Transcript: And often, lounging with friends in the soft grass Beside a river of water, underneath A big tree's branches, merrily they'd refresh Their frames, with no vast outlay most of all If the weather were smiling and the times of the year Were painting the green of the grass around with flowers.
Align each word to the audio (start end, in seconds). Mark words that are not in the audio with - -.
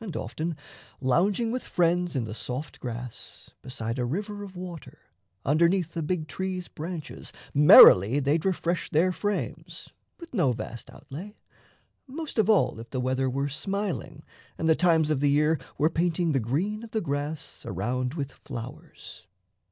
And 0.00 0.14
often, 0.16 0.56
lounging 1.00 1.50
with 1.50 1.64
friends 1.64 2.14
in 2.14 2.22
the 2.26 2.32
soft 2.34 2.78
grass 2.78 3.50
Beside 3.60 3.98
a 3.98 4.04
river 4.04 4.44
of 4.44 4.54
water, 4.54 5.00
underneath 5.44 5.96
A 5.96 6.00
big 6.04 6.28
tree's 6.28 6.68
branches, 6.68 7.32
merrily 7.52 8.20
they'd 8.20 8.44
refresh 8.44 8.88
Their 8.88 9.10
frames, 9.10 9.88
with 10.20 10.32
no 10.32 10.52
vast 10.52 10.90
outlay 10.92 11.34
most 12.06 12.38
of 12.38 12.48
all 12.48 12.78
If 12.78 12.90
the 12.90 13.00
weather 13.00 13.28
were 13.28 13.48
smiling 13.48 14.22
and 14.58 14.68
the 14.68 14.76
times 14.76 15.10
of 15.10 15.18
the 15.18 15.28
year 15.30 15.58
Were 15.76 15.90
painting 15.90 16.30
the 16.30 16.38
green 16.38 16.84
of 16.84 16.92
the 16.92 17.00
grass 17.00 17.64
around 17.66 18.14
with 18.14 18.30
flowers. 18.30 19.26